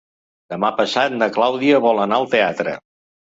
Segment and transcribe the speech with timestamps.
[0.53, 2.75] Demà passat na Clàudia vol anar al teatre.